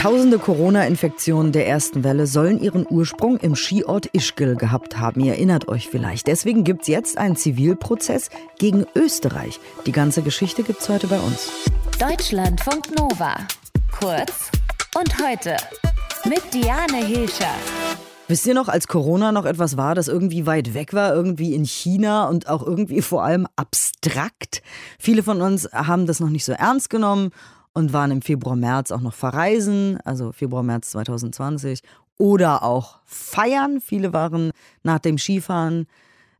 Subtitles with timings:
[0.00, 5.20] Tausende Corona-Infektionen der ersten Welle sollen ihren Ursprung im Skiort Ischgl gehabt haben.
[5.20, 6.26] Ihr erinnert euch vielleicht.
[6.26, 9.60] Deswegen gibt es jetzt einen Zivilprozess gegen Österreich.
[9.84, 11.50] Die ganze Geschichte gibt es heute bei uns.
[11.98, 13.34] Deutschlandfunk Nova.
[13.90, 14.50] Kurz
[14.98, 15.58] und heute
[16.24, 17.54] mit Diane Hilscher.
[18.26, 21.64] Wisst ihr noch, als Corona noch etwas war, das irgendwie weit weg war, irgendwie in
[21.66, 24.62] China und auch irgendwie vor allem abstrakt?
[24.98, 27.32] Viele von uns haben das noch nicht so ernst genommen
[27.72, 31.82] und waren im Februar, März auch noch verreisen, also Februar, März 2020,
[32.18, 33.80] oder auch feiern.
[33.80, 35.86] Viele waren nach dem Skifahren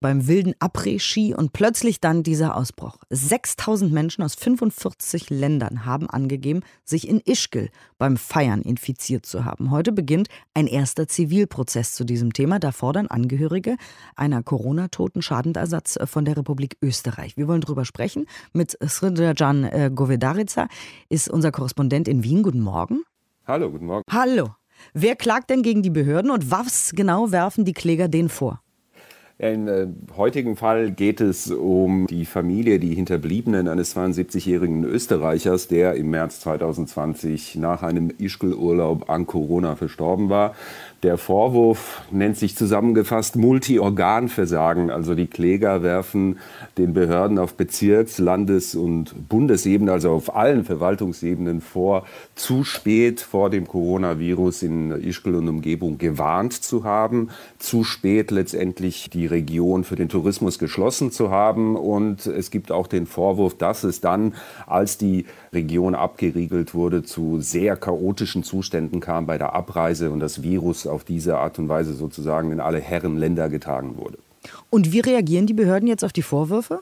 [0.00, 2.96] beim wilden Après-Ski und plötzlich dann dieser Ausbruch.
[3.10, 9.70] 6000 Menschen aus 45 Ländern haben angegeben, sich in Ischgl beim Feiern infiziert zu haben.
[9.70, 12.58] Heute beginnt ein erster Zivilprozess zu diesem Thema.
[12.58, 13.76] Da fordern Angehörige
[14.16, 17.36] einer Corona-Toten Schadenersatz äh, von der Republik Österreich.
[17.36, 20.68] Wir wollen darüber sprechen mit Sridharjan äh, Govedarica,
[21.08, 22.42] ist unser Korrespondent in Wien.
[22.42, 23.02] Guten Morgen.
[23.46, 24.04] Hallo, guten Morgen.
[24.10, 24.50] Hallo.
[24.92, 28.62] Wer klagt denn gegen die Behörden und was genau werfen die Kläger denen vor?
[29.40, 29.86] Im äh,
[30.16, 36.40] heutigen Fall geht es um die Familie, die Hinterbliebenen eines 72-jährigen Österreichers, der im März
[36.40, 40.56] 2020 nach einem Ischgl-Urlaub an Corona verstorben war.
[41.04, 44.90] Der Vorwurf nennt sich zusammengefasst Multiorganversagen.
[44.90, 46.40] Also die Kläger werfen
[46.76, 53.50] den Behörden auf Bezirks-, Landes- und Bundesebene, also auf allen Verwaltungsebenen vor, zu spät vor
[53.50, 57.28] dem Coronavirus in Ischgl und Umgebung gewarnt zu haben,
[57.60, 61.76] zu spät letztendlich die Region für den Tourismus geschlossen zu haben.
[61.76, 64.34] Und es gibt auch den Vorwurf, dass es dann,
[64.66, 70.42] als die Region abgeriegelt wurde, zu sehr chaotischen Zuständen kam bei der Abreise und das
[70.42, 74.18] Virus auf diese Art und Weise sozusagen in alle Herrenländer getragen wurde.
[74.70, 76.80] Und wie reagieren die Behörden jetzt auf die Vorwürfe?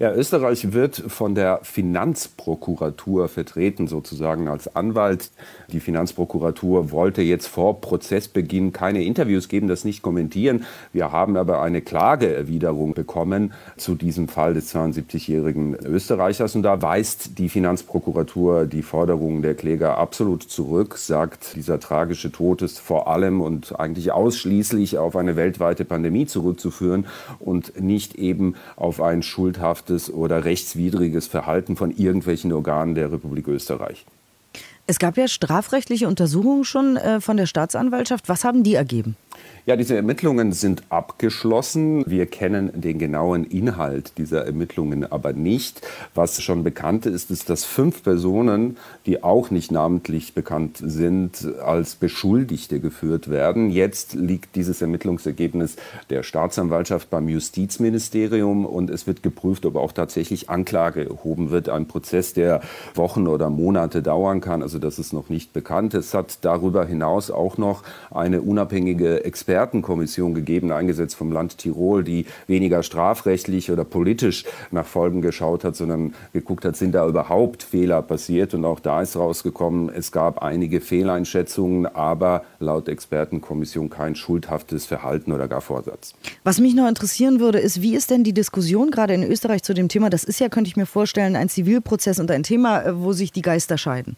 [0.00, 5.30] Ja, Österreich wird von der Finanzprokuratur vertreten, sozusagen als Anwalt.
[5.70, 10.64] Die Finanzprokuratur wollte jetzt vor Prozessbeginn keine Interviews geben, das nicht kommentieren.
[10.94, 16.56] Wir haben aber eine Klageerwiderung bekommen zu diesem Fall des 72-jährigen Österreichers.
[16.56, 22.62] Und da weist die Finanzprokuratur die Forderungen der Kläger absolut zurück, sagt, dieser tragische Tod
[22.62, 27.04] ist vor allem und eigentlich ausschließlich auf eine weltweite Pandemie zurückzuführen
[27.38, 34.06] und nicht eben auf ein schuldhaftes oder rechtswidriges Verhalten von irgendwelchen Organen der Republik Österreich.
[34.86, 38.28] Es gab ja strafrechtliche Untersuchungen schon äh, von der Staatsanwaltschaft.
[38.28, 39.16] Was haben die ergeben?
[39.66, 42.02] Ja, diese Ermittlungen sind abgeschlossen.
[42.06, 45.82] Wir kennen den genauen Inhalt dieser Ermittlungen aber nicht.
[46.14, 51.94] Was schon bekannt ist, ist, dass fünf Personen, die auch nicht namentlich bekannt sind, als
[51.94, 53.68] Beschuldigte geführt werden.
[53.68, 55.76] Jetzt liegt dieses Ermittlungsergebnis
[56.08, 61.68] der Staatsanwaltschaft beim Justizministerium und es wird geprüft, ob auch tatsächlich Anklage erhoben wird.
[61.68, 62.62] Ein Prozess, der
[62.94, 64.62] Wochen oder Monate dauern kann.
[64.62, 65.92] Also das ist noch nicht bekannt.
[65.92, 72.04] Es hat darüber hinaus auch noch eine unabhängige Expertise Expertenkommission gegeben, eingesetzt vom Land Tirol,
[72.04, 77.64] die weniger strafrechtlich oder politisch nach Folgen geschaut hat, sondern geguckt hat, sind da überhaupt
[77.64, 78.54] Fehler passiert.
[78.54, 85.32] Und auch da ist rausgekommen, es gab einige Fehleinschätzungen, aber laut Expertenkommission kein schuldhaftes Verhalten
[85.32, 86.14] oder gar Vorsatz.
[86.44, 89.74] Was mich noch interessieren würde, ist, wie ist denn die Diskussion gerade in Österreich zu
[89.74, 90.10] dem Thema?
[90.10, 93.32] Das ist ja, könnte ich mir vorstellen, ein Zivilprozess und ein Thema, äh, wo sich
[93.32, 94.16] die Geister scheiden.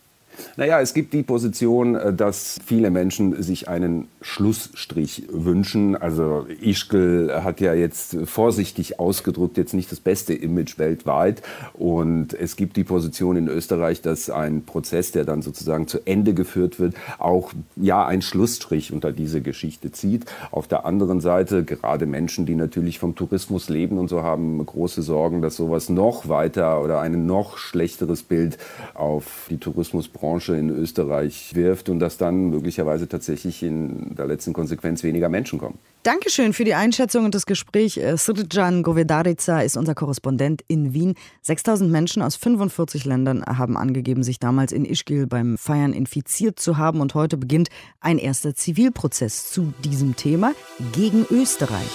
[0.57, 5.97] Naja, es gibt die Position, äh, dass viele Menschen sich einen Schlussstrich wünschen.
[5.97, 11.43] Also Ischgl hat ja jetzt vorsichtig ausgedrückt jetzt nicht das beste Image weltweit.
[11.75, 16.35] Und es gibt die Position in Österreich, dass ein Prozess, der dann sozusagen zu Ende
[16.35, 20.27] geführt wird, auch ja einen Schlussstrich unter diese Geschichte zieht.
[20.51, 25.03] Auf der anderen Seite gerade Menschen, die natürlich vom Tourismus leben und so haben große
[25.03, 28.59] Sorgen, dass sowas noch weiter oder ein noch schlechteres Bild
[28.95, 34.53] auf die Tourismusbranche Branche in Österreich wirft und dass dann möglicherweise tatsächlich in der letzten
[34.53, 35.79] Konsequenz weniger Menschen kommen.
[36.05, 37.99] Dankeschön für die Einschätzung und das Gespräch.
[37.99, 41.17] Äh, Srdjan Govedarica ist unser Korrespondent in Wien.
[41.43, 46.79] 6000 Menschen aus 45 Ländern haben angegeben, sich damals in Ischgl beim Feiern infiziert zu
[46.79, 47.01] haben.
[47.01, 47.69] Und heute beginnt
[48.01, 50.53] ein erster Zivilprozess zu diesem Thema
[50.93, 51.91] gegen Österreich.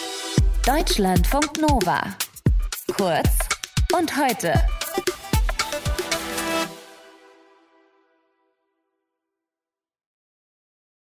[0.65, 2.01] Deutschlandfunk Nova.
[2.97, 3.29] Kurz
[3.93, 4.53] und heute.